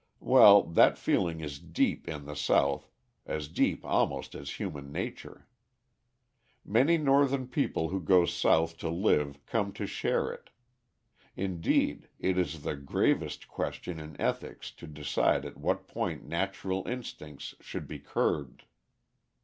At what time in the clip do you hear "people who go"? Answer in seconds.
7.47-8.25